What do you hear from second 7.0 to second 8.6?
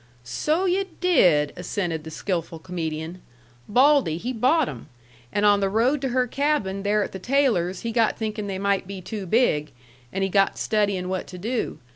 at the Taylors' he got thinkin' they